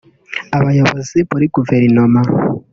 Abayobozi 0.57 1.17
muri 1.29 1.45
Guverinoma 1.55 2.21